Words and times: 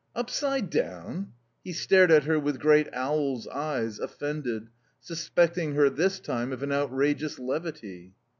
"Upside 0.15 0.71
down?" 0.71 1.33
He 1.63 1.73
stared 1.73 2.09
at 2.09 2.23
her 2.23 2.39
with 2.39 2.59
great 2.59 2.87
owl's 2.91 3.47
eyes, 3.47 3.99
offended, 3.99 4.69
suspecting 4.99 5.75
her 5.75 5.91
this 5.91 6.19
time 6.19 6.51
of 6.51 6.63
an 6.63 6.71
outrageous 6.71 7.37
levity. 7.37 8.15